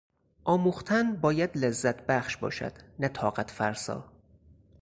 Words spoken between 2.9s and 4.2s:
نه طاقت فرسا.